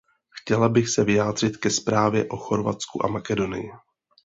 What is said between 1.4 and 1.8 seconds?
ke